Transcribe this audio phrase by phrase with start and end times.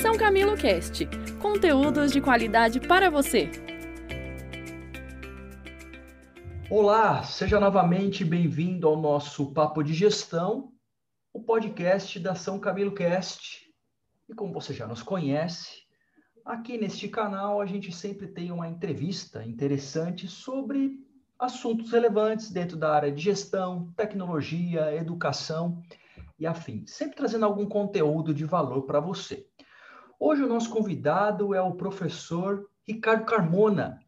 [0.00, 1.06] São Camilo Cast
[1.42, 3.50] conteúdos de qualidade para você.
[6.70, 10.72] Olá, seja novamente bem-vindo ao nosso Papo de Gestão,
[11.34, 13.70] o podcast da São Camilo Cast.
[14.26, 15.82] E como você já nos conhece,
[16.46, 20.98] aqui neste canal a gente sempre tem uma entrevista interessante sobre
[21.38, 25.82] assuntos relevantes dentro da área de gestão, tecnologia, educação
[26.38, 29.46] e afim, sempre trazendo algum conteúdo de valor para você.
[30.22, 34.04] Hoje o nosso convidado é o professor Ricardo Carmona,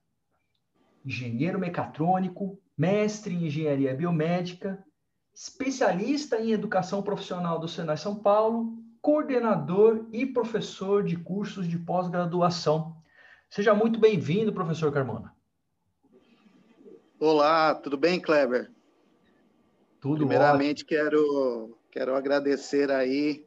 [1.02, 4.84] engenheiro mecatrônico, mestre em engenharia biomédica,
[5.34, 12.94] especialista em educação profissional do Senai São Paulo, coordenador e professor de cursos de pós-graduação.
[13.48, 15.34] Seja muito bem-vindo, professor Carmona.
[17.18, 18.70] Olá, tudo bem, Kleber?
[19.98, 20.88] Tudo Primeiramente, ótimo.
[20.88, 23.46] quero, quero agradecer aí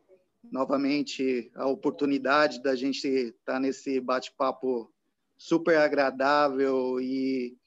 [0.52, 4.92] novamente a oportunidade da gente estar tá nesse bate-papo
[5.38, 7.58] super agradável e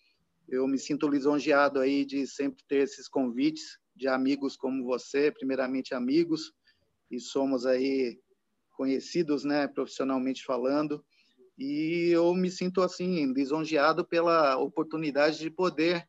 [0.48, 5.94] eu me sinto lisonjeado aí de sempre ter esses convites de amigos como você, primeiramente
[5.94, 6.52] amigos,
[7.10, 8.18] e somos aí
[8.70, 11.04] conhecidos, né, profissionalmente falando,
[11.58, 16.08] e eu me sinto assim lisonjeado pela oportunidade de poder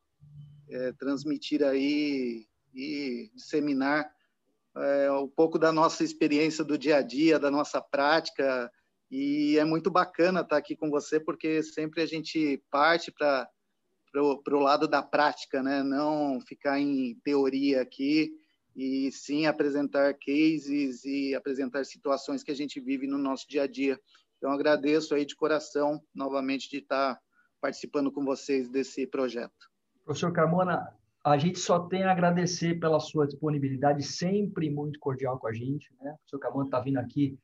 [0.69, 4.09] é, transmitir aí e disseminar
[4.79, 8.71] é, um pouco da nossa experiência do dia a dia, da nossa prática,
[9.11, 13.49] e é muito bacana estar aqui com você, porque sempre a gente parte para
[14.21, 15.81] o lado da prática, né?
[15.83, 18.31] não ficar em teoria aqui,
[18.75, 23.67] e sim apresentar cases e apresentar situações que a gente vive no nosso dia a
[23.67, 23.99] dia.
[24.37, 27.19] Então, agradeço aí de coração, novamente, de estar
[27.59, 29.69] participando com vocês desse projeto.
[30.05, 35.47] Professor Carmona, a gente só tem a agradecer pela sua disponibilidade, sempre muito cordial com
[35.47, 35.89] a gente.
[36.01, 36.11] Né?
[36.11, 37.37] O professor Carmona está vindo aqui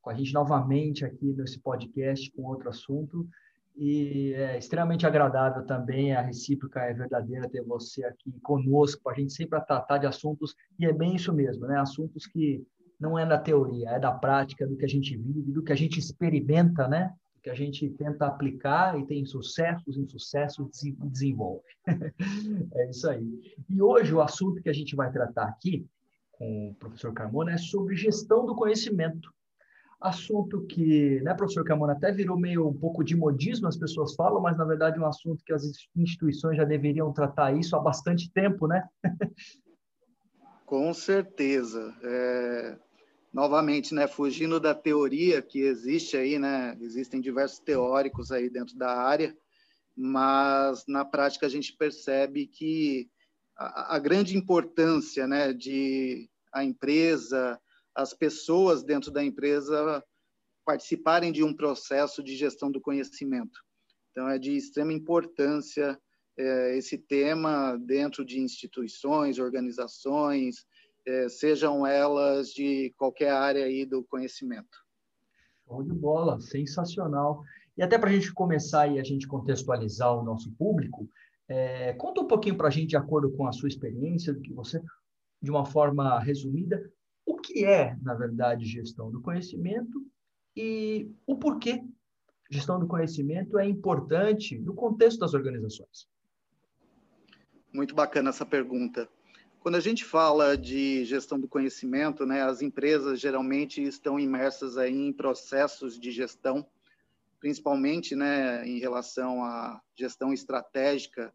[0.00, 3.26] com a gente novamente aqui nesse podcast com outro assunto.
[3.74, 9.32] E é extremamente agradável também, a recíproca é verdadeira ter você aqui conosco, a gente
[9.32, 11.78] sempre tratar de assuntos, e é bem isso mesmo, né?
[11.78, 12.62] Assuntos que
[13.00, 15.76] não é da teoria, é da prática, do que a gente vive, do que a
[15.76, 17.14] gente experimenta, né?
[17.42, 21.64] Que a gente tenta aplicar e tem sucessos, insucessos desenvolve.
[22.74, 23.56] é isso aí.
[23.68, 25.84] E hoje o assunto que a gente vai tratar aqui
[26.32, 29.32] com o professor Carmona é sobre gestão do conhecimento.
[30.00, 34.40] Assunto que, né, professor Carmona, até virou meio um pouco de modismo, as pessoas falam,
[34.40, 35.64] mas na verdade é um assunto que as
[35.96, 38.88] instituições já deveriam tratar isso há bastante tempo, né?
[40.66, 41.94] Com certeza.
[42.02, 42.78] É
[43.32, 48.94] novamente, né, fugindo da teoria que existe aí, né, existem diversos teóricos aí dentro da
[48.94, 49.36] área,
[49.96, 53.08] mas na prática a gente percebe que
[53.56, 57.58] a, a grande importância, né, de a empresa,
[57.94, 60.04] as pessoas dentro da empresa
[60.64, 63.58] participarem de um processo de gestão do conhecimento.
[64.10, 65.98] Então, é de extrema importância
[66.38, 70.66] é, esse tema dentro de instituições, organizações,
[71.06, 74.78] é, sejam elas de qualquer área aí do conhecimento.
[75.66, 77.42] Show de bola, sensacional.
[77.76, 81.08] E até para a gente começar e a gente contextualizar o nosso público,
[81.48, 84.52] é, conta um pouquinho para a gente, de acordo com a sua experiência, do que
[84.52, 84.82] você,
[85.40, 86.90] de uma forma resumida,
[87.24, 90.04] o que é, na verdade, gestão do conhecimento
[90.56, 91.82] e o porquê
[92.50, 96.06] gestão do conhecimento é importante no contexto das organizações.
[97.72, 99.08] Muito bacana essa pergunta.
[99.62, 104.92] Quando a gente fala de gestão do conhecimento, né, as empresas geralmente estão imersas aí
[104.92, 106.66] em processos de gestão,
[107.38, 111.32] principalmente né, em relação à gestão estratégica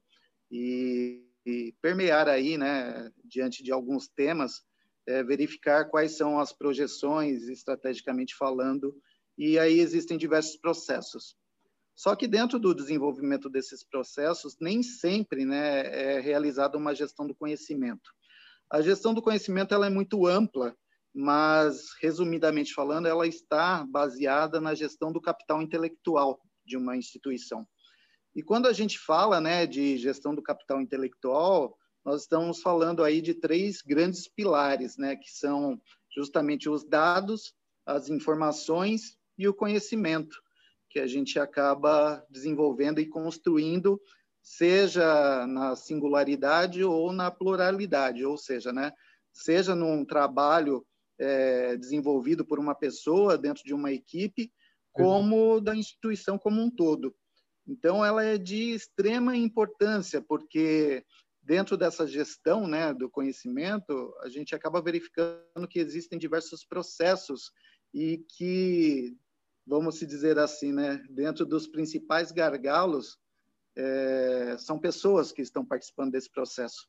[0.52, 4.62] e, e permear aí, né, diante de alguns temas,
[5.06, 8.94] é, verificar quais são as projeções estrategicamente falando,
[9.38, 11.38] e aí existem diversos processos.
[11.96, 17.34] Só que dentro do desenvolvimento desses processos, nem sempre né, é realizada uma gestão do
[17.34, 18.17] conhecimento.
[18.70, 20.76] A gestão do conhecimento ela é muito ampla,
[21.14, 27.66] mas, resumidamente falando, ela está baseada na gestão do capital intelectual de uma instituição.
[28.36, 31.76] E quando a gente fala né, de gestão do capital intelectual,
[32.06, 35.82] nós estamos falando aí de três grandes pilares, né, que são
[36.16, 37.54] justamente os dados,
[37.86, 40.38] as informações e o conhecimento,
[40.90, 44.00] que a gente acaba desenvolvendo e construindo
[44.48, 48.94] seja na singularidade ou na pluralidade, ou seja, né,
[49.34, 50.88] seja num trabalho
[51.20, 54.50] é, desenvolvido por uma pessoa dentro de uma equipe,
[54.94, 57.14] como da instituição como um todo.
[57.68, 61.04] Então, ela é de extrema importância, porque
[61.44, 67.52] dentro dessa gestão né, do conhecimento, a gente acaba verificando que existem diversos processos
[67.94, 69.14] e que
[69.66, 73.18] vamos se dizer assim, né, dentro dos principais gargalos,
[73.78, 76.88] é, são pessoas que estão participando desse processo.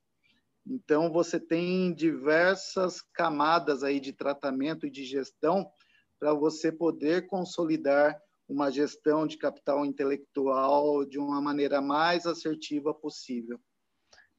[0.66, 5.70] Então, você tem diversas camadas aí de tratamento e de gestão
[6.18, 8.18] para você poder consolidar
[8.48, 13.60] uma gestão de capital intelectual de uma maneira mais assertiva possível.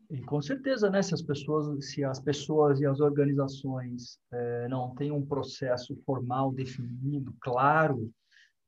[0.10, 4.96] E com certeza, né, se as pessoas, se as pessoas e as organizações é, não
[4.96, 8.12] têm um processo formal definido, claro,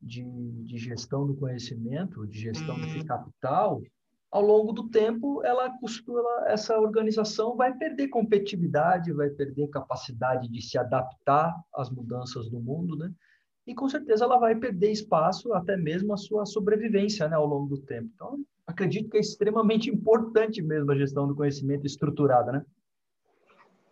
[0.01, 0.23] de,
[0.63, 3.05] de gestão do conhecimento, de gestão desse uhum.
[3.05, 3.81] capital,
[4.31, 10.61] ao longo do tempo, ela costuma, essa organização vai perder competitividade, vai perder capacidade de
[10.61, 13.11] se adaptar às mudanças do mundo, né?
[13.67, 17.75] E com certeza ela vai perder espaço, até mesmo a sua sobrevivência, né, ao longo
[17.75, 18.09] do tempo.
[18.15, 22.65] Então, acredito que é extremamente importante mesmo a gestão do conhecimento estruturada, né?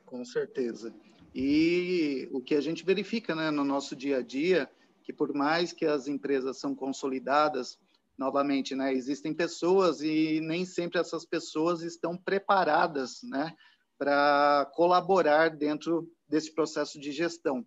[0.06, 0.94] Com certeza.
[1.35, 4.69] E o que a gente verifica, né, no nosso dia a dia,
[5.09, 7.79] que por mais que as empresas são consolidadas,
[8.15, 13.56] novamente, né, existem pessoas e nem sempre essas pessoas estão preparadas, né,
[13.97, 17.65] para colaborar dentro desse processo de gestão.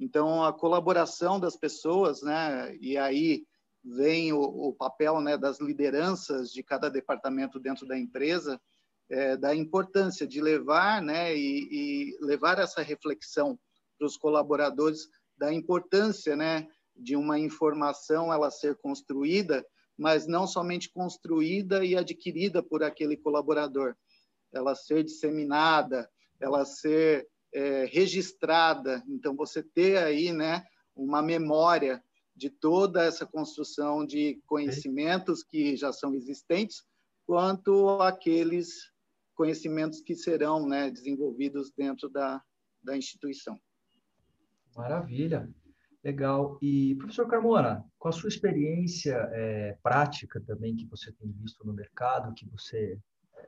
[0.00, 3.44] Então, a colaboração das pessoas, né, e aí
[3.84, 8.58] vem o, o papel né, das lideranças de cada departamento dentro da empresa,
[9.10, 13.58] é, da importância de levar, né, e, e levar essa reflexão
[13.98, 15.06] para os colaboradores
[15.36, 16.66] da importância, né,
[16.98, 19.64] de uma informação ela ser construída,
[19.96, 23.96] mas não somente construída e adquirida por aquele colaborador,
[24.52, 26.08] ela ser disseminada,
[26.40, 29.02] ela ser é, registrada.
[29.08, 30.64] Então você ter aí, né,
[30.94, 32.02] uma memória
[32.34, 36.84] de toda essa construção de conhecimentos que já são existentes,
[37.26, 38.92] quanto aqueles
[39.34, 42.42] conhecimentos que serão né, desenvolvidos dentro da,
[42.82, 43.58] da instituição.
[44.76, 45.52] Maravilha,
[46.02, 46.58] legal.
[46.62, 51.72] E, professor Carmona, com a sua experiência é, prática também que você tem visto no
[51.72, 52.98] mercado, que você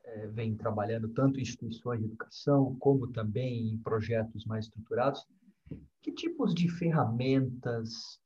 [0.04, 5.26] é, vem trabalhando tanto em instituições de educação, como também em projetos mais estruturados,
[6.02, 8.18] que tipos de ferramentas,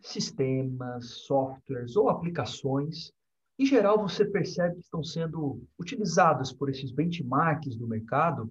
[0.00, 3.12] sistemas, softwares ou aplicações,
[3.58, 8.50] em geral, você percebe que estão sendo utilizados por esses benchmarks do mercado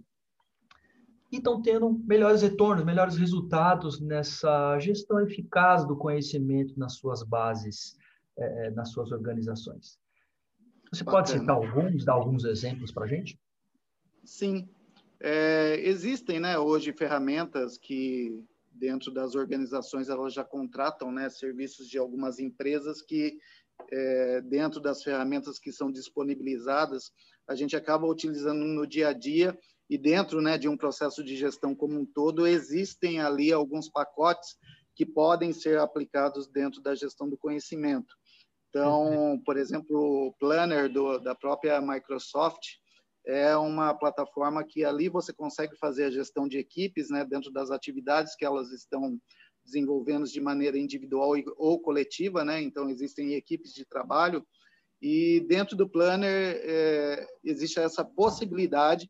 [1.31, 7.95] e estão tendo melhores retornos, melhores resultados nessa gestão eficaz do conhecimento nas suas bases,
[8.38, 9.98] é, nas suas organizações.
[10.92, 11.24] Você Bacana.
[11.24, 13.39] pode citar alguns, dar alguns exemplos para a gente?
[14.25, 14.68] Sim.
[15.22, 21.98] É, existem né, hoje ferramentas que dentro das organizações elas já contratam né, serviços de
[21.98, 23.38] algumas empresas que
[23.92, 27.12] é, dentro das ferramentas que são disponibilizadas
[27.48, 29.57] a gente acaba utilizando no dia a dia
[29.92, 34.56] e dentro né, de um processo de gestão como um todo existem ali alguns pacotes
[34.96, 38.16] que podem ser aplicados dentro da gestão do conhecimento.
[38.70, 42.62] Então, por exemplo, o Planner do, da própria Microsoft,
[43.28, 47.70] é uma plataforma que ali você consegue fazer a gestão de equipes, né, dentro das
[47.70, 49.20] atividades que elas estão
[49.62, 52.62] desenvolvendo de maneira individual ou coletiva, né?
[52.62, 54.44] Então existem equipes de trabalho
[55.02, 59.08] e dentro do Planner é, existe essa possibilidade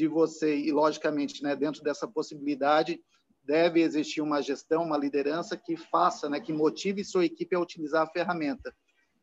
[0.00, 2.98] de você e logicamente, né, dentro dessa possibilidade
[3.44, 8.02] deve existir uma gestão, uma liderança que faça, né, que motive sua equipe a utilizar
[8.04, 8.74] a ferramenta.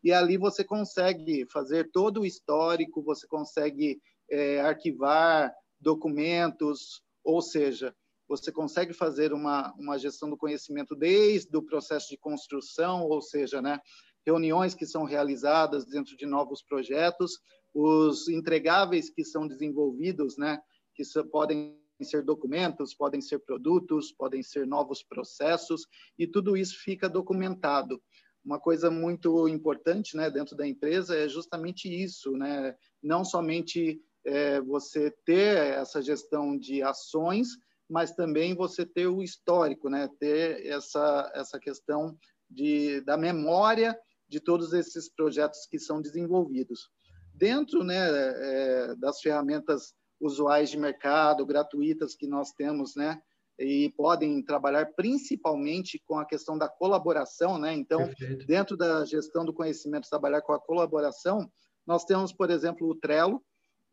[0.03, 7.95] E ali você consegue fazer todo o histórico, você consegue é, arquivar documentos, ou seja,
[8.27, 13.63] você consegue fazer uma, uma gestão do conhecimento desde o processo de construção, ou seja,
[13.63, 13.79] né,
[14.23, 17.39] reuniões que são realizadas dentro de novos projetos,
[17.79, 20.59] os entregáveis que são desenvolvidos, né,
[20.95, 25.85] que podem ser documentos, podem ser produtos, podem ser novos processos,
[26.17, 28.01] e tudo isso fica documentado.
[28.43, 32.75] Uma coisa muito importante né, dentro da empresa é justamente isso, né?
[33.03, 37.49] não somente é, você ter essa gestão de ações,
[37.87, 40.09] mas também você ter o histórico, né?
[40.19, 42.17] ter essa, essa questão
[42.49, 43.95] de, da memória
[44.27, 46.89] de todos esses projetos que são desenvolvidos.
[47.37, 53.21] Dentro né, é, das ferramentas usuais de mercado, gratuitas que nós temos, né,
[53.59, 57.73] e podem trabalhar principalmente com a questão da colaboração, né?
[57.73, 58.45] Então, Perfeito.
[58.45, 61.51] dentro da gestão do conhecimento, trabalhar com a colaboração,
[61.85, 63.43] nós temos, por exemplo, o Trello,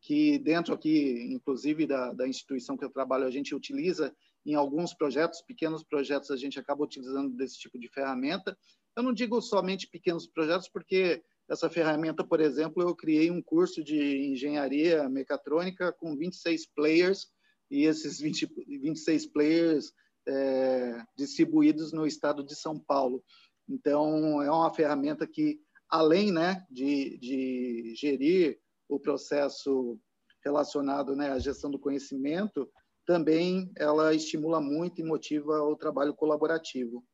[0.03, 4.93] que dentro aqui, inclusive da, da instituição que eu trabalho, a gente utiliza em alguns
[4.93, 8.57] projetos, pequenos projetos, a gente acaba utilizando desse tipo de ferramenta.
[8.95, 13.83] Eu não digo somente pequenos projetos, porque essa ferramenta, por exemplo, eu criei um curso
[13.85, 17.29] de engenharia mecatrônica com 26 players,
[17.71, 18.47] e esses 20,
[18.81, 19.93] 26 players
[20.27, 23.23] é, distribuídos no estado de São Paulo.
[23.69, 25.59] Então, é uma ferramenta que,
[25.89, 28.59] além né, de, de gerir
[28.89, 29.99] o processo
[30.45, 32.71] relacionado né, à gestão do conhecimento,
[33.07, 37.05] também ela estimula muito e motiva o trabalho colaborativo.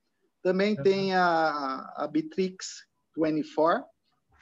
[0.42, 3.84] Também tem a, a Bitrix 24,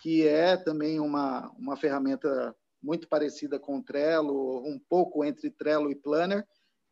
[0.00, 5.90] que é também uma, uma ferramenta muito parecida com o Trello, um pouco entre Trello
[5.90, 6.44] e Planner,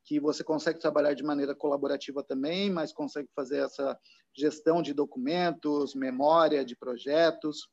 [0.05, 3.99] que você consegue trabalhar de maneira colaborativa também, mas consegue fazer essa
[4.37, 7.69] gestão de documentos, memória de projetos.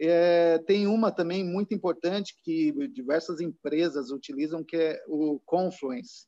[0.00, 6.26] É, tem uma também muito importante que diversas empresas utilizam, que é o Confluence,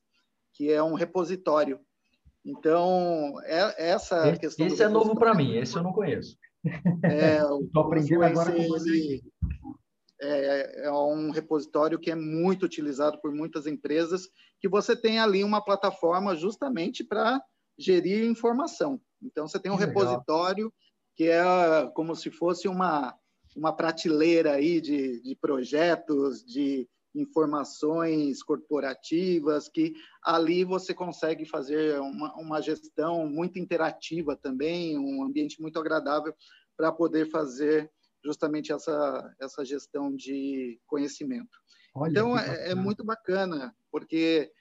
[0.54, 1.80] que é um repositório.
[2.45, 4.66] Então, é, essa esse, questão.
[4.66, 6.37] Esse é novo para mim, esse eu não conheço.
[7.04, 9.20] É, Estou aprendendo agora com você.
[10.22, 14.28] É, é um repositório que é muito utilizado por muitas empresas,
[14.60, 17.42] que você tem ali uma plataforma justamente para
[17.78, 19.00] gerir informação.
[19.22, 20.72] Então, você tem um que repositório legal.
[21.16, 23.14] que é como se fosse uma,
[23.56, 32.34] uma prateleira aí de, de projetos, de informações corporativas, que ali você consegue fazer uma,
[32.36, 36.34] uma gestão muito interativa também, um ambiente muito agradável
[36.76, 37.90] para poder fazer
[38.24, 41.58] justamente essa, essa gestão de conhecimento.
[41.94, 44.52] Olha, então, é, é, muito bacana, porque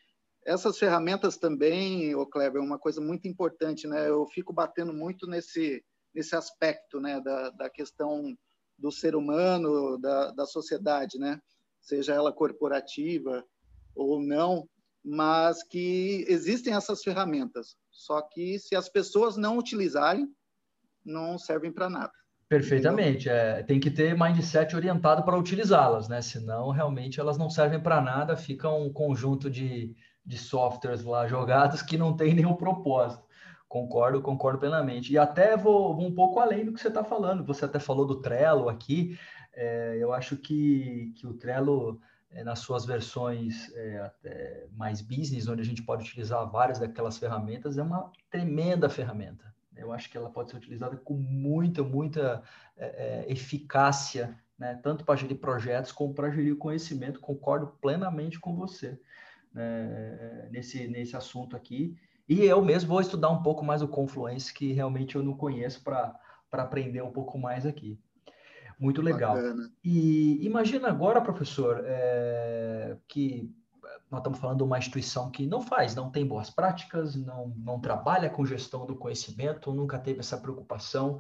[0.46, 4.10] essas ferramentas também, o Kleber, é uma coisa muito importante, né?
[4.10, 8.36] Eu fico batendo muito nesse, nesse aspecto, né, da, da questão
[8.78, 11.40] do ser humano, da, da sociedade, né?
[11.90, 13.44] Seja ela corporativa
[13.96, 14.70] ou não,
[15.04, 17.76] mas que existem essas ferramentas.
[17.90, 20.28] Só que se as pessoas não utilizarem,
[21.04, 22.12] não servem para nada.
[22.48, 23.28] Perfeitamente.
[23.28, 26.22] É, tem que ter mindset orientado para utilizá-las, né?
[26.22, 31.82] Senão, realmente, elas não servem para nada, fica um conjunto de, de softwares lá jogados
[31.82, 33.28] que não tem nenhum propósito.
[33.68, 35.12] Concordo, concordo plenamente.
[35.12, 37.44] E até vou, vou um pouco além do que você está falando.
[37.46, 39.18] Você até falou do Trello aqui.
[39.60, 42.00] É, eu acho que, que o Trello,
[42.32, 47.78] é, nas suas versões é, mais business, onde a gente pode utilizar várias daquelas ferramentas,
[47.78, 49.50] é uma tremenda ferramenta
[49.80, 52.44] eu acho que ela pode ser utilizada com muita, muita
[52.78, 52.86] é,
[53.28, 54.80] é, eficácia, né?
[54.84, 57.20] tanto para gerir projetos como para gerir conhecimento.
[57.20, 59.00] Concordo plenamente com você
[59.54, 60.48] né?
[60.52, 61.98] nesse, nesse assunto aqui.
[62.28, 65.84] E eu mesmo vou estudar um pouco mais o Confluence, que realmente eu não conheço,
[65.84, 66.20] para
[66.52, 68.00] aprender um pouco mais aqui.
[68.80, 69.36] Muito legal.
[69.36, 69.70] Bacana.
[69.84, 73.54] E imagina agora, professor, é, que
[74.10, 77.80] nós estamos falando de uma instituição que não faz, não tem boas práticas, não, não
[77.80, 81.20] trabalha com gestão do conhecimento, nunca teve essa preocupação.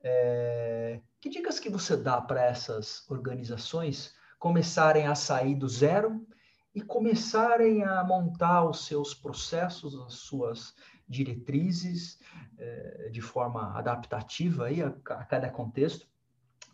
[0.00, 6.24] É, que dicas que você dá para essas organizações começarem a sair do zero
[6.72, 10.74] e começarem a montar os seus processos, as suas
[11.08, 12.20] diretrizes
[12.56, 16.06] é, de forma adaptativa aí a, a cada contexto?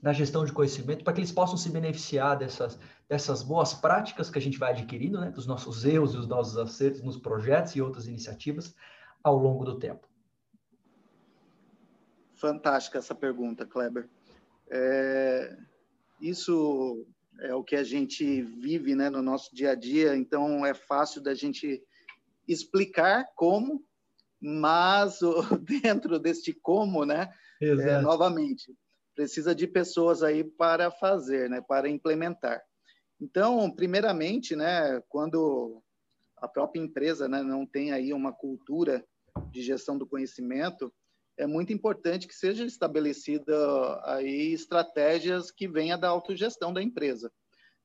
[0.04, 4.38] Na gestão de conhecimento, para que eles possam se beneficiar dessas, dessas boas práticas que
[4.38, 7.80] a gente vai adquirindo, né, dos nossos erros e os nossos acertos nos projetos e
[7.80, 8.74] outras iniciativas
[9.22, 10.06] ao longo do tempo.
[12.34, 14.06] Fantástica essa pergunta, Kleber.
[14.68, 15.56] É,
[16.20, 17.06] isso
[17.40, 21.22] é o que a gente vive né, no nosso dia a dia, então é fácil
[21.22, 21.82] da gente
[22.46, 23.82] explicar como,
[24.38, 25.20] mas
[25.82, 27.32] dentro deste como, né,
[27.62, 28.70] é, novamente,
[29.14, 32.62] precisa de pessoas aí para fazer, né, para implementar.
[33.20, 35.82] Então, primeiramente, né, quando
[36.36, 39.04] a própria empresa né, não tem aí uma cultura
[39.50, 40.92] de gestão do conhecimento,
[41.36, 43.54] é muito importante que seja estabelecida
[44.04, 47.32] aí estratégias que venham da autogestão da empresa.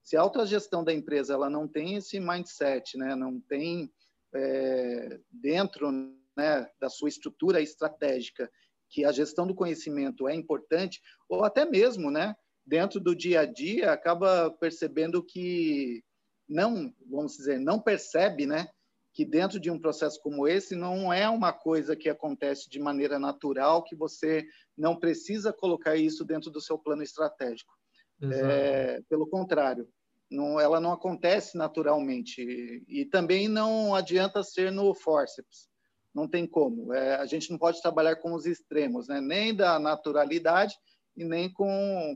[0.03, 3.91] Se a autogestão da empresa ela não tem esse mindset, né, não tem
[4.33, 5.91] é, dentro
[6.36, 8.51] né, da sua estrutura estratégica
[8.89, 13.46] que a gestão do conhecimento é importante, ou até mesmo, né, dentro do dia a
[13.46, 16.03] dia, acaba percebendo que
[16.48, 18.67] não, vamos dizer, não percebe, né,
[19.13, 23.19] que dentro de um processo como esse não é uma coisa que acontece de maneira
[23.19, 24.46] natural, que você
[24.77, 27.74] não precisa colocar isso dentro do seu plano estratégico.
[28.22, 29.88] É, pelo contrário,
[30.29, 32.41] não, ela não acontece naturalmente.
[32.41, 35.69] E, e também não adianta ser no forceps
[36.13, 36.94] não tem como.
[36.94, 39.22] É, a gente não pode trabalhar com os extremos, né?
[39.22, 40.75] nem da naturalidade
[41.16, 42.16] e nem com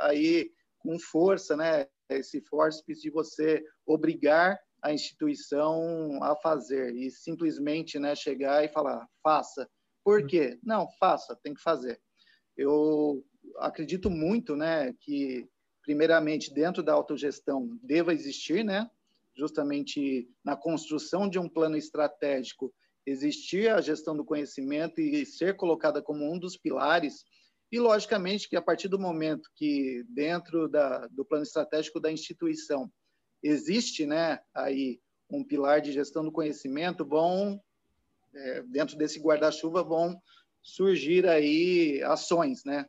[0.00, 1.86] aí com força, né?
[2.08, 9.08] Esse force de você obrigar a instituição a fazer e simplesmente, né, chegar e falar
[9.22, 9.70] faça.
[10.04, 10.58] Por quê?
[10.62, 12.00] Não, faça, tem que fazer.
[12.56, 13.24] Eu
[13.58, 15.48] acredito muito, né, que
[15.82, 18.90] primeiramente dentro da autogestão deva existir, né,
[19.36, 22.74] justamente na construção de um plano estratégico
[23.06, 27.24] existir a gestão do conhecimento e ser colocada como um dos pilares.
[27.70, 32.90] E, logicamente, que a partir do momento que, dentro da, do plano estratégico da instituição,
[33.42, 37.60] existe né, aí um pilar de gestão do conhecimento, vão,
[38.34, 40.20] é, dentro desse guarda-chuva, vão
[40.62, 42.86] surgir aí ações, né?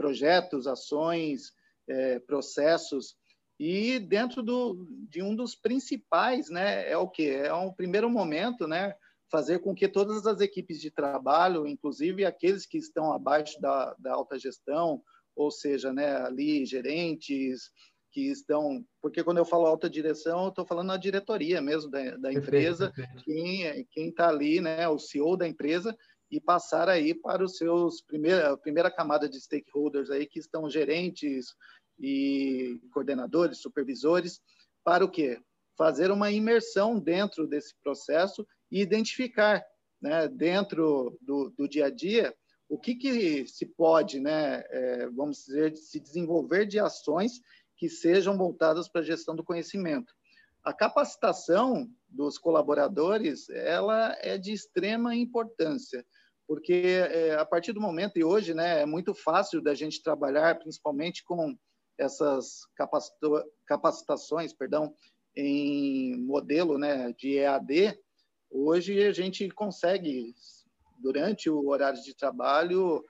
[0.00, 1.52] projetos, ações,
[1.86, 3.14] é, processos.
[3.58, 7.28] E dentro do, de um dos principais, né, é o que?
[7.28, 8.94] É um primeiro momento, né,
[9.30, 14.14] fazer com que todas as equipes de trabalho, inclusive aqueles que estão abaixo da, da
[14.14, 15.02] alta gestão,
[15.36, 17.70] ou seja, né, ali gerentes
[18.12, 22.16] que estão, porque quando eu falo alta direção, eu estou falando na diretoria mesmo da,
[22.16, 23.86] da empresa, perfeito, perfeito.
[23.92, 25.96] quem está ali, né, o CEO da empresa,
[26.30, 31.54] e passar aí para os seus primeira primeira camada de stakeholders aí que estão gerentes
[31.98, 34.40] e coordenadores, supervisores,
[34.84, 35.40] para o quê?
[35.76, 39.64] Fazer uma imersão dentro desse processo e identificar,
[40.00, 42.34] né, dentro do, do dia a dia,
[42.68, 47.40] o que, que se pode, né, é, vamos dizer, se desenvolver de ações
[47.76, 50.14] que sejam voltadas para a gestão do conhecimento.
[50.62, 56.04] A capacitação dos colaboradores, ela é de extrema importância,
[56.46, 60.58] porque é, a partir do momento, e hoje né, é muito fácil da gente trabalhar,
[60.58, 61.56] principalmente com
[61.98, 62.60] essas
[63.66, 64.94] capacitações perdão,
[65.34, 67.98] em modelo né, de EAD,
[68.50, 70.34] Hoje a gente consegue,
[70.98, 73.04] durante o horário de trabalho,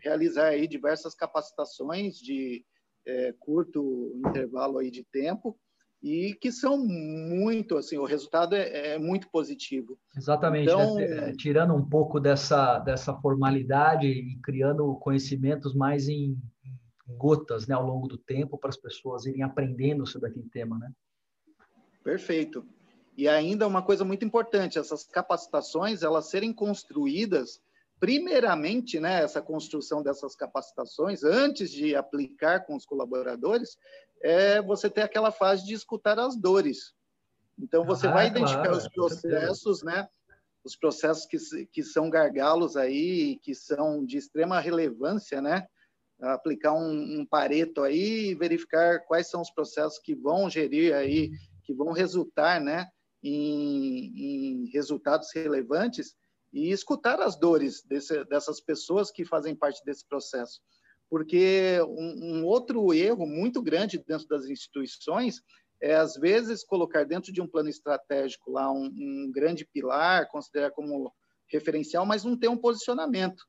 [0.00, 2.64] realizar aí diversas capacitações de
[3.06, 5.58] é, curto intervalo aí de tempo
[6.02, 9.98] e que são muito assim o resultado é, é muito positivo.
[10.14, 11.32] Exatamente então, né?
[11.32, 16.36] tirando um pouco dessa dessa formalidade e criando conhecimentos mais em
[17.06, 20.90] gotas né ao longo do tempo para as pessoas irem aprendendo sobre aquele tema né?
[22.02, 22.66] Perfeito
[23.16, 27.60] e ainda uma coisa muito importante, essas capacitações, elas serem construídas,
[28.00, 33.78] primeiramente, né, essa construção dessas capacitações, antes de aplicar com os colaboradores,
[34.20, 36.92] é você ter aquela fase de escutar as dores.
[37.58, 40.08] Então, você ah, vai identificar claro, os processos, né,
[40.64, 45.66] os processos que, que são gargalos aí, que são de extrema relevância, né,
[46.20, 51.30] aplicar um, um pareto aí e verificar quais são os processos que vão gerir aí,
[51.64, 52.88] que vão resultar, né,
[53.24, 56.14] em, em resultados relevantes
[56.52, 60.60] e escutar as dores desse, dessas pessoas que fazem parte desse processo.
[61.08, 65.42] Porque um, um, outro erro muito grande dentro das instituições
[65.80, 70.70] é, às vezes, colocar dentro de um plano estratégico lá um, um grande pilar, considerar
[70.70, 71.12] como
[71.48, 73.44] referencial, mas não ter um posicionamento.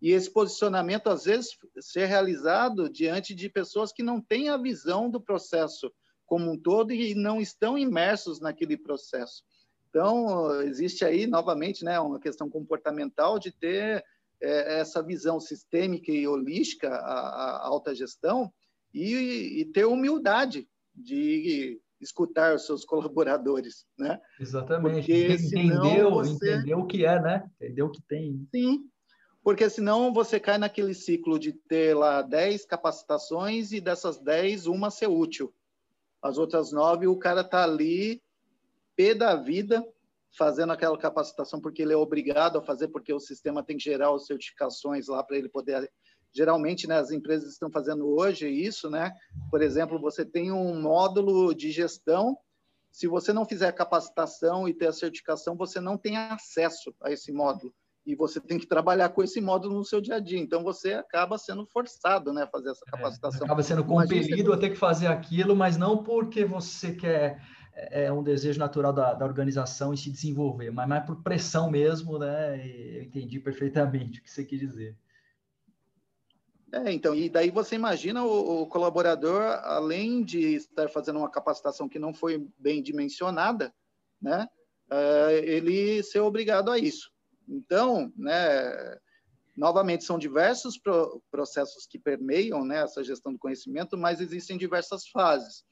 [0.00, 5.10] E esse posicionamento, às vezes, ser realizado diante de pessoas que não têm a visão
[5.10, 5.92] do processo
[6.26, 9.42] como um todo e não estão imersos naquele processo.
[9.88, 14.04] Então, existe aí, novamente, né, uma questão comportamental de ter
[14.40, 18.52] é, essa visão sistêmica e holística, a, a alta gestão,
[18.92, 24.20] e, e, ter humildade de escutar os seus colaboradores, né?
[24.38, 24.98] Exatamente.
[24.98, 26.32] Porque entendeu, você...
[26.32, 27.50] entendeu o que é, né?
[27.60, 28.46] Entendeu o que tem.
[28.54, 28.88] Sim,
[29.42, 34.90] porque senão você cai naquele ciclo de ter lá 10 capacitações e dessas 10, uma
[34.90, 35.52] ser útil.
[36.24, 38.22] As outras nove, o cara está ali,
[38.96, 39.86] pé da vida,
[40.38, 44.10] fazendo aquela capacitação porque ele é obrigado a fazer, porque o sistema tem que gerar
[44.10, 45.92] as certificações lá para ele poder.
[46.32, 49.12] Geralmente, né, as empresas estão fazendo hoje isso, né?
[49.50, 52.38] Por exemplo, você tem um módulo de gestão.
[52.90, 57.12] Se você não fizer a capacitação e ter a certificação, você não tem acesso a
[57.12, 57.74] esse módulo
[58.06, 60.38] e você tem que trabalhar com esse módulo no seu dia a dia.
[60.38, 63.40] Então você acaba sendo forçado, né, a fazer essa é, capacitação.
[63.40, 67.40] É, acaba sendo compelido a ter que fazer aquilo, mas não porque você quer
[67.74, 71.70] é, é um desejo natural da, da organização em se desenvolver, mas mais por pressão
[71.70, 72.64] mesmo, né?
[72.64, 74.96] E eu entendi perfeitamente o que você quis dizer.
[76.72, 81.88] É, então, e daí você imagina o, o, colaborador, além de estar fazendo uma capacitação
[81.88, 83.72] que não foi bem dimensionada,
[84.20, 84.48] né,
[84.90, 87.13] uh, ele ser obrigado a isso.
[87.48, 88.98] Então, né,
[89.56, 95.08] novamente, são diversos pro, processos que permeiam né, essa gestão do conhecimento, mas existem diversas
[95.08, 95.64] fases.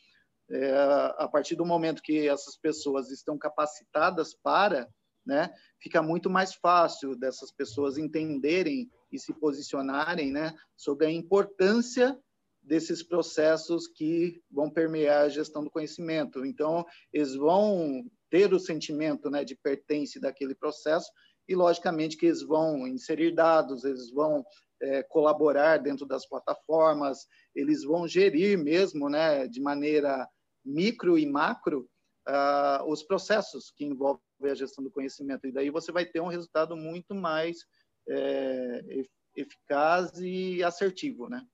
[0.50, 0.74] É,
[1.18, 4.88] a partir do momento que essas pessoas estão capacitadas para,
[5.24, 12.18] né, fica muito mais fácil dessas pessoas entenderem e se posicionarem né, sobre a importância
[12.62, 16.44] desses processos que vão permear a gestão do conhecimento.
[16.44, 21.10] Então, eles vão ter o sentimento né, de pertence daquele processo
[21.48, 24.44] e, logicamente, que eles vão inserir dados, eles vão
[24.80, 30.28] é, colaborar dentro das plataformas, eles vão gerir mesmo, né, de maneira
[30.64, 31.88] micro e macro,
[32.28, 35.46] uh, os processos que envolvem a gestão do conhecimento.
[35.46, 37.58] E daí você vai ter um resultado muito mais
[38.08, 39.04] é,
[39.36, 41.44] eficaz e assertivo, né?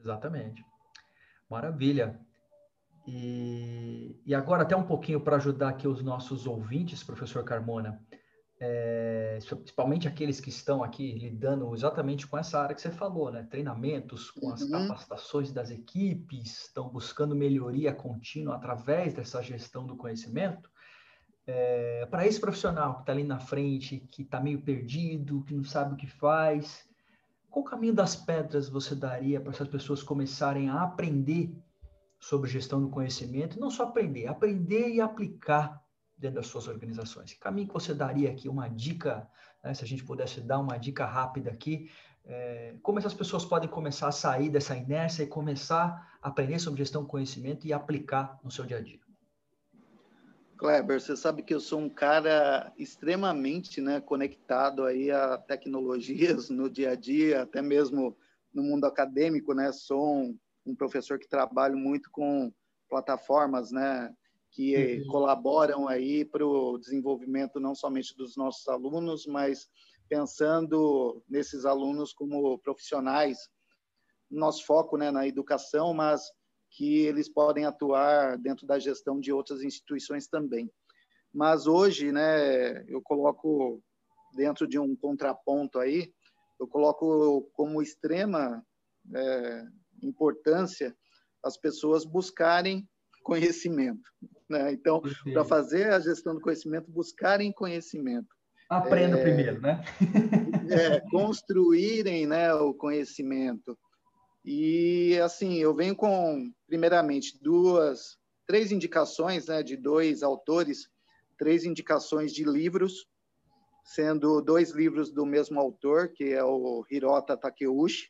[0.00, 0.64] Exatamente.
[1.48, 2.20] Maravilha.
[3.06, 8.00] E, e agora, até um pouquinho para ajudar aqui os nossos ouvintes, professor Carmona,
[8.58, 13.46] é, principalmente aqueles que estão aqui lidando exatamente com essa área que você falou, né?
[13.50, 14.70] Treinamentos, com as uhum.
[14.70, 20.70] capacitações das equipes, estão buscando melhoria contínua através dessa gestão do conhecimento.
[21.46, 25.62] É, para esse profissional que está ali na frente, que está meio perdido, que não
[25.62, 26.88] sabe o que faz,
[27.50, 31.54] qual caminho das pedras você daria para essas pessoas começarem a aprender
[32.18, 33.60] sobre gestão do conhecimento?
[33.60, 35.80] Não só aprender, aprender e aplicar
[36.16, 37.32] dentro das suas organizações.
[37.32, 38.48] Que caminho que você daria aqui?
[38.48, 39.28] Uma dica,
[39.62, 41.90] né, se a gente pudesse dar uma dica rápida aqui,
[42.24, 46.78] é, como essas pessoas podem começar a sair dessa inércia e começar a aprender sobre
[46.78, 48.98] gestão do conhecimento e aplicar no seu dia a dia?
[50.56, 56.70] Kleber, você sabe que eu sou um cara extremamente né, conectado aí a tecnologias no
[56.70, 58.16] dia a dia, até mesmo
[58.52, 59.70] no mundo acadêmico, né?
[59.70, 62.50] Sou um, um professor que trabalho muito com
[62.88, 64.12] plataformas, né?
[64.56, 65.06] Que uhum.
[65.08, 69.68] colaboram aí para o desenvolvimento não somente dos nossos alunos, mas
[70.08, 73.36] pensando nesses alunos como profissionais.
[74.30, 76.22] Nosso foco né, na educação, mas
[76.70, 80.72] que eles podem atuar dentro da gestão de outras instituições também.
[81.34, 83.82] Mas hoje, né, eu coloco
[84.34, 86.10] dentro de um contraponto aí,
[86.58, 88.64] eu coloco como extrema
[89.14, 89.64] é,
[90.02, 90.96] importância
[91.44, 92.88] as pessoas buscarem
[93.26, 94.08] conhecimento.
[94.48, 94.72] Né?
[94.72, 98.28] Então, para fazer a gestão do conhecimento, buscarem conhecimento.
[98.70, 99.84] Aprenda é, primeiro, né?
[100.70, 103.76] é, construírem né, o conhecimento.
[104.44, 110.88] E assim, eu venho com primeiramente duas, três indicações, né, de dois autores,
[111.36, 113.08] três indicações de livros,
[113.84, 118.08] sendo dois livros do mesmo autor, que é o Hirota Takeuchi,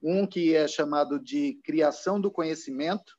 [0.00, 3.16] um que é chamado de Criação do Conhecimento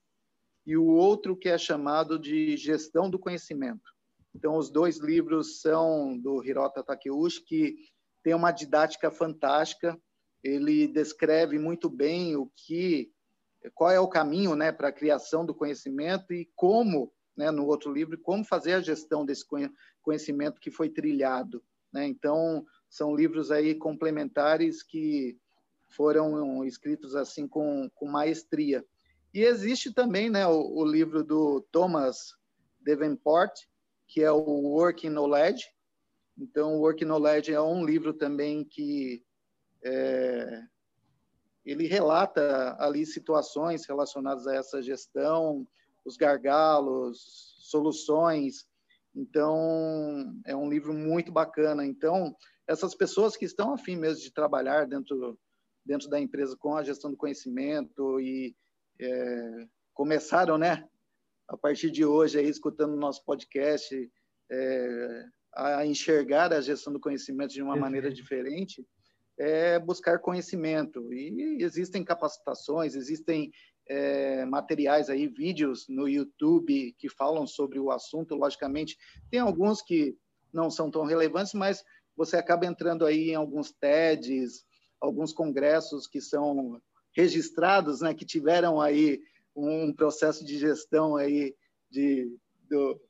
[0.67, 3.89] e o outro que é chamado de Gestão do Conhecimento.
[4.36, 7.75] Então, os dois livros são do Hirota Takeuchi, que
[8.21, 9.97] tem uma didática fantástica,
[10.43, 13.10] ele descreve muito bem o que,
[13.73, 17.91] qual é o caminho, né, para a criação do conhecimento e como, né, no outro
[17.91, 19.45] livro, como fazer a gestão desse
[20.01, 21.63] conhecimento que foi trilhado.
[21.93, 22.06] Né?
[22.06, 25.38] Então, são livros aí complementares que
[25.91, 28.86] foram escritos assim com, com maestria.
[29.33, 32.33] E existe também, né, o, o livro do Thomas
[32.81, 33.53] Davenport,
[34.07, 35.65] que é o Working Knowledge.
[36.37, 39.23] Então, o Working Knowledge é um livro também que
[39.83, 40.63] é,
[41.65, 45.67] ele relata ali situações relacionadas a essa gestão,
[46.05, 48.65] os gargalos, soluções.
[49.13, 51.85] Então, é um livro muito bacana.
[51.85, 52.35] Então,
[52.65, 55.37] essas pessoas que estão afim mesmo de trabalhar dentro,
[55.85, 58.55] dentro da empresa com a gestão do conhecimento e
[58.99, 60.88] é, começaram, né,
[61.47, 64.12] a partir de hoje, aí, escutando o nosso podcast,
[64.51, 68.86] é, a enxergar a gestão do conhecimento de uma maneira diferente,
[69.39, 71.13] é buscar conhecimento.
[71.13, 73.51] E existem capacitações, existem
[73.88, 78.97] é, materiais aí, vídeos no YouTube que falam sobre o assunto, logicamente.
[79.29, 80.17] Tem alguns que
[80.53, 81.83] não são tão relevantes, mas
[82.15, 84.65] você acaba entrando aí em alguns TEDs,
[84.99, 86.81] alguns congressos que são
[87.17, 89.19] registrados, né, que tiveram aí
[89.56, 91.56] um processo de gestão aí
[91.89, 92.32] de,
[92.69, 93.01] do,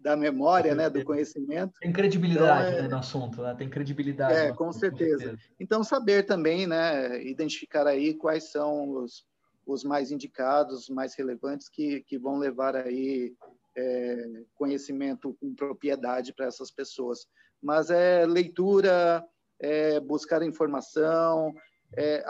[0.00, 1.72] da memória, né, do conhecimento.
[1.80, 3.52] Tem credibilidade então, é, né, no assunto, né?
[3.58, 4.34] tem credibilidade.
[4.34, 5.14] É, com, certeza.
[5.14, 5.38] com, certeza.
[5.58, 9.26] Então, saber também, né, identificar aí quais são os,
[9.66, 13.34] os mais indicados, mais relevantes, que, que vão levar aí
[13.76, 17.26] é, conhecimento com propriedade para essas pessoas.
[17.60, 19.24] Mas é leitura,
[19.58, 21.52] é buscar informação,
[21.96, 22.24] é,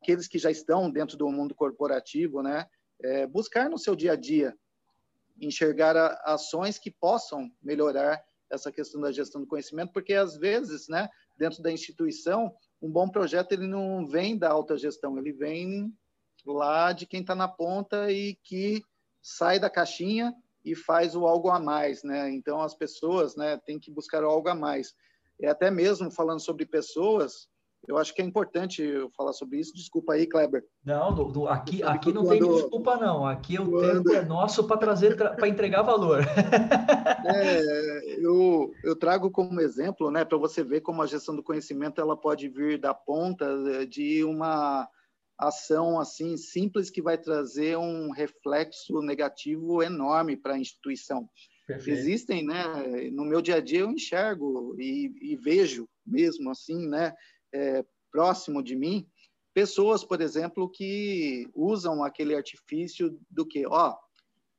[0.00, 2.66] aqueles que já estão dentro do mundo corporativo, né,
[3.02, 4.56] é, buscar no seu dia a dia
[5.40, 11.08] enxergar ações que possam melhorar essa questão da gestão do conhecimento, porque às vezes, né,
[11.38, 15.92] dentro da instituição, um bom projeto ele não vem da alta gestão, ele vem
[16.44, 18.82] lá de quem está na ponta e que
[19.22, 20.34] sai da caixinha
[20.64, 22.30] e faz o algo a mais, né?
[22.30, 24.94] Então as pessoas, né, têm que buscar algo a mais.
[25.38, 27.48] E até mesmo falando sobre pessoas,
[27.86, 29.74] eu acho que é importante eu falar sobre isso.
[29.74, 30.64] Desculpa aí, Kleber.
[30.84, 33.26] Não, do, do, aqui, aqui não quando, tem desculpa, não.
[33.26, 34.04] Aqui o quando...
[34.04, 36.20] tempo é nosso para trazer para entregar valor.
[37.30, 42.00] É, eu, eu trago como exemplo, né, para você ver como a gestão do conhecimento
[42.00, 43.46] ela pode vir da ponta
[43.86, 44.88] de uma
[45.36, 51.28] ação assim simples que vai trazer um reflexo negativo enorme para a instituição.
[51.66, 51.98] Perfeito.
[51.98, 53.10] Existem, né?
[53.12, 57.12] No meu dia a dia eu enxergo e, e vejo mesmo assim, né?
[57.52, 59.08] É, próximo de mim,
[59.54, 63.96] pessoas, por exemplo, que usam aquele artifício do que, ó,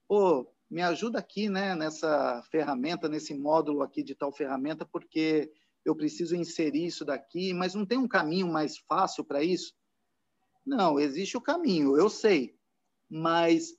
[0.07, 1.75] pô, me ajuda aqui, né?
[1.75, 5.51] Nessa ferramenta, nesse módulo aqui de tal ferramenta, porque
[5.83, 9.73] eu preciso inserir isso daqui, mas não tem um caminho mais fácil para isso?
[10.65, 12.55] Não, existe o caminho, eu sei,
[13.09, 13.73] mas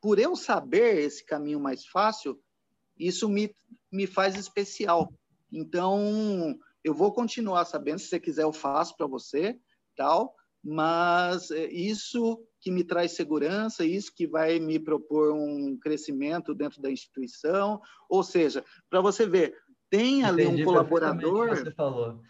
[0.00, 2.40] por eu saber esse caminho mais fácil,
[2.98, 3.54] isso me,
[3.90, 5.12] me faz especial.
[5.52, 9.56] Então, eu vou continuar sabendo, se você quiser eu faço para você,
[9.96, 16.54] tal, mas é isso que me traz segurança, isso que vai me propor um crescimento
[16.54, 19.56] dentro da instituição, ou seja, para você ver,
[19.90, 21.50] tem ali Entendi um colaborador.
[21.50, 22.20] Que você falou.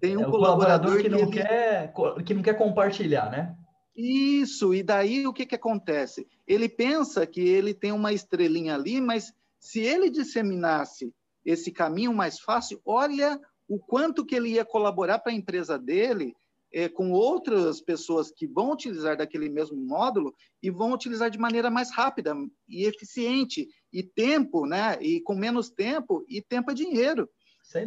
[0.00, 1.30] Tem um é, colaborador, colaborador, que, não ele...
[1.30, 1.92] quer
[2.24, 3.56] que não quer compartilhar, né?
[3.94, 6.26] Isso, e daí o que, que acontece?
[6.46, 11.12] Ele pensa que ele tem uma estrelinha ali, mas se ele disseminasse
[11.44, 13.38] esse caminho mais fácil, olha
[13.70, 16.34] o quanto que ele ia colaborar para a empresa dele
[16.72, 21.70] é, com outras pessoas que vão utilizar daquele mesmo módulo e vão utilizar de maneira
[21.70, 22.34] mais rápida
[22.68, 24.98] e eficiente e tempo, né?
[25.00, 27.30] E com menos tempo e tempo é dinheiro.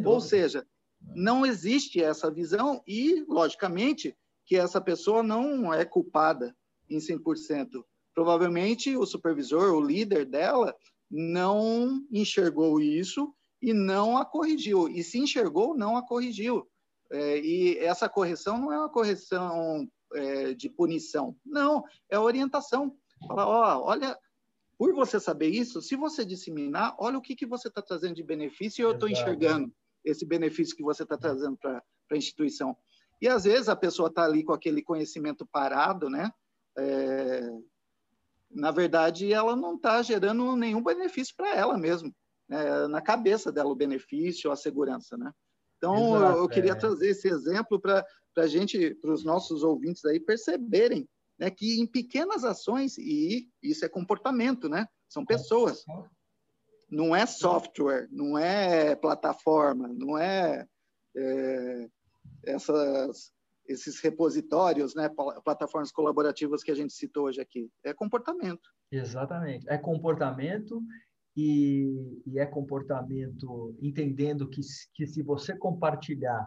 [0.08, 0.66] Ou seja,
[1.14, 4.16] não existe essa visão e, logicamente,
[4.46, 6.56] que essa pessoa não é culpada
[6.88, 7.84] em 100%.
[8.14, 10.74] Provavelmente o supervisor, o líder dela,
[11.10, 14.88] não enxergou isso e não a corrigiu.
[14.88, 16.68] E se enxergou, não a corrigiu.
[17.10, 22.94] É, e essa correção não é uma correção é, de punição, não, é orientação.
[23.26, 24.18] Fala, ó, olha,
[24.76, 28.22] por você saber isso, se você disseminar, olha o que, que você está trazendo de
[28.22, 29.72] benefício e eu estou enxergando
[30.04, 32.76] esse benefício que você está trazendo para a instituição.
[33.22, 36.30] E às vezes a pessoa está ali com aquele conhecimento parado, né?
[36.76, 37.50] É,
[38.50, 42.14] na verdade, ela não está gerando nenhum benefício para ela mesmo.
[42.50, 45.32] É, na cabeça dela o benefício, a segurança, né?
[45.78, 46.74] Então, Exato, eu queria é.
[46.74, 48.04] trazer esse exemplo para
[48.38, 53.84] a gente, para os nossos ouvintes aí perceberem né, que em pequenas ações, e isso
[53.84, 54.86] é comportamento, né?
[55.08, 55.84] São pessoas.
[56.90, 60.66] Não é software, não é plataforma, não é,
[61.16, 61.88] é
[62.44, 63.32] essas,
[63.66, 65.10] esses repositórios, né,
[65.44, 67.68] plataformas colaborativas que a gente citou hoje aqui.
[67.84, 68.68] É comportamento.
[68.92, 69.68] Exatamente.
[69.68, 70.80] É comportamento
[71.36, 74.60] e, e é comportamento entendendo que,
[74.94, 76.46] que se você compartilhar,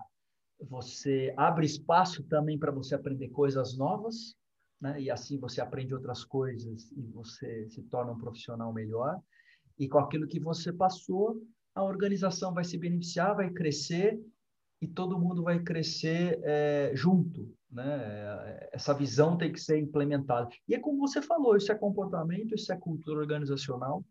[0.70, 4.36] você abre espaço também para você aprender coisas novas,
[4.82, 5.00] né?
[5.02, 9.20] e assim você aprende outras coisas e você se torna um profissional melhor.
[9.78, 11.40] E com aquilo que você passou,
[11.76, 14.20] a organização vai se beneficiar, vai crescer
[14.82, 17.54] e todo mundo vai crescer é, junto.
[17.70, 18.70] Né?
[18.72, 20.50] Essa visão tem que ser implementada.
[20.68, 24.04] E é como você falou, isso é comportamento, isso é cultura organizacional.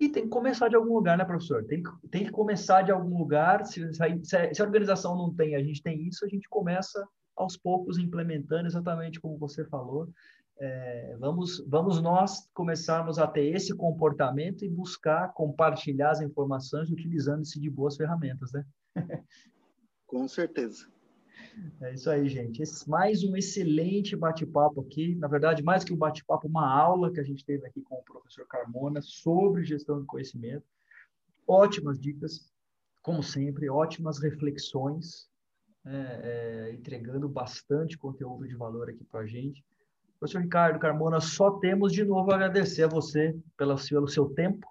[0.00, 1.62] E tem que começar de algum lugar, né, professor?
[1.66, 3.66] Tem, tem que começar de algum lugar.
[3.66, 7.54] Se, se, se a organização não tem, a gente tem isso, a gente começa aos
[7.56, 10.08] poucos implementando exatamente como você falou.
[10.58, 17.60] É, vamos, vamos nós começarmos a ter esse comportamento e buscar compartilhar as informações utilizando-se
[17.60, 18.64] de boas ferramentas, né?
[20.06, 20.86] Com certeza.
[21.80, 22.62] É isso aí, gente.
[22.62, 25.14] Esse, mais um excelente bate-papo aqui.
[25.16, 28.02] Na verdade, mais que um bate-papo, uma aula que a gente teve aqui com o
[28.02, 30.64] professor Carmona sobre gestão de conhecimento.
[31.46, 32.52] Ótimas dicas,
[33.02, 35.28] como sempre, ótimas reflexões,
[35.84, 39.64] é, é, entregando bastante conteúdo de valor aqui para a gente.
[40.18, 44.28] Professor Ricardo Carmona, só temos de novo a agradecer a você pelo seu, pelo seu
[44.28, 44.66] tempo,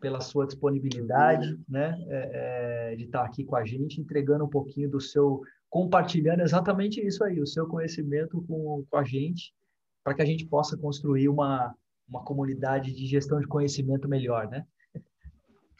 [0.00, 4.88] pela sua disponibilidade, né, é, é, de estar aqui com a gente, entregando um pouquinho
[4.88, 9.54] do seu compartilhando exatamente isso aí, o seu conhecimento com, com a gente,
[10.02, 11.74] para que a gente possa construir uma,
[12.08, 14.66] uma comunidade de gestão de conhecimento melhor, né?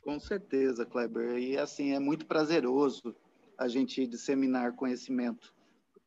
[0.03, 1.39] Com certeza, Kleber.
[1.39, 3.15] E assim, é muito prazeroso
[3.59, 5.53] a gente disseminar conhecimento,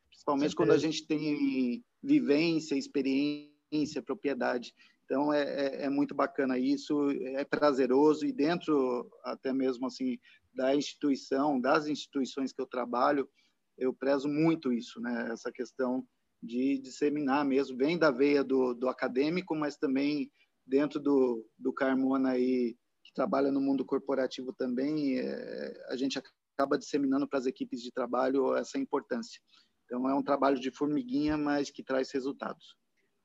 [0.10, 4.74] principalmente quando a gente tem vivência, experiência, propriedade.
[5.06, 10.18] Então é, é, é, muito bacana isso, é prazeroso e dentro até mesmo assim
[10.54, 13.30] da instituição, das instituições que eu trabalho,
[13.78, 15.32] eu prezo muito isso, né?
[15.32, 16.06] Essa questão
[16.42, 20.30] de disseminar mesmo, vem da veia do, do acadêmico, mas também
[20.66, 26.22] dentro do, do Carmona aí, que trabalha no mundo corporativo também, é, a gente
[26.56, 29.40] acaba disseminando para as equipes de trabalho essa importância.
[29.86, 32.76] Então, é um trabalho de formiguinha, mas que traz resultados.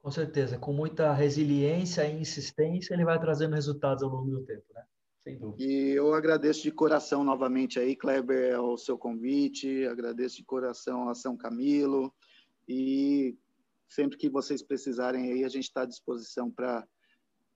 [0.01, 4.65] Com certeza, com muita resiliência e insistência, ele vai trazendo resultados ao longo do tempo,
[4.75, 4.85] né?
[5.29, 5.63] Sem dúvida.
[5.63, 11.15] E eu agradeço de coração novamente aí, Kleber, ao seu convite, agradeço de coração a
[11.15, 12.13] São Camilo
[12.67, 13.37] e
[13.89, 16.87] sempre que vocês precisarem aí, a gente está à disposição para